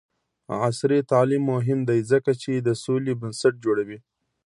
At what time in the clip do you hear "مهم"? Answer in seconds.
1.53-1.79